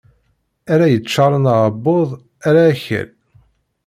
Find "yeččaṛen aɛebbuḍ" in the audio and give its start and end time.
0.93-2.09